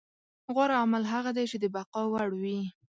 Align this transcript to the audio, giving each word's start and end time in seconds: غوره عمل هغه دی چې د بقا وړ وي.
غوره 0.53 0.75
عمل 0.83 1.03
هغه 1.13 1.31
دی 1.37 1.45
چې 1.51 1.57
د 1.59 1.65
بقا 1.75 2.01
وړ 2.13 2.29
وي. 2.41 2.59